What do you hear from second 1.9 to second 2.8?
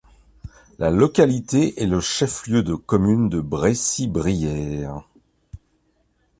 chef-lieu de